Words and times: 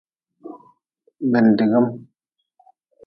Gbindigm. 1.29 1.75